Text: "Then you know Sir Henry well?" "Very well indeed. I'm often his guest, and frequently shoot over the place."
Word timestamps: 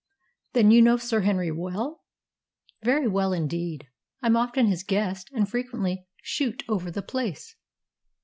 "Then 0.53 0.71
you 0.71 0.81
know 0.81 0.97
Sir 0.97 1.19
Henry 1.21 1.51
well?" 1.51 2.01
"Very 2.81 3.07
well 3.07 3.31
indeed. 3.33 3.85
I'm 4.23 4.35
often 4.35 4.65
his 4.65 4.81
guest, 4.81 5.29
and 5.31 5.47
frequently 5.47 6.07
shoot 6.23 6.63
over 6.67 6.89
the 6.89 7.03
place." 7.03 7.55